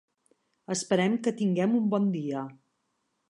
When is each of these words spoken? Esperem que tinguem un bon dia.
Esperem 0.75 1.17
que 1.27 1.35
tinguem 1.43 1.77
un 1.81 1.93
bon 1.93 2.07
dia. 2.17 2.47